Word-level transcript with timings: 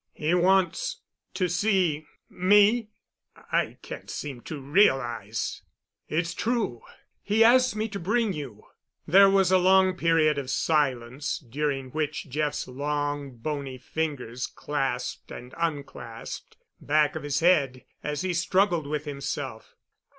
"He 0.13 0.33
wants—to 0.33 1.47
see 1.47 2.07
me? 2.27 2.89
I 3.35 3.77
can't—seem 3.83 4.41
to 4.45 4.59
realize——" 4.59 5.61
"It's 6.07 6.33
true—he 6.33 7.43
asked 7.43 7.75
me 7.75 7.87
to 7.89 7.99
bring 7.99 8.33
you." 8.33 8.63
There 9.05 9.29
was 9.29 9.51
a 9.51 9.59
long 9.59 9.95
period 9.95 10.39
of 10.39 10.49
silence, 10.49 11.37
during 11.37 11.91
which 11.91 12.31
Jeff's 12.31 12.67
long, 12.67 13.35
bony 13.37 13.77
fingers 13.77 14.47
clasped 14.47 15.29
and 15.29 15.53
unclasped 15.55 16.57
back 16.79 17.15
of 17.15 17.21
his 17.21 17.41
head 17.41 17.85
as 18.03 18.21
he 18.21 18.33
struggled 18.33 18.87
with 18.87 19.05
himself. 19.05 19.75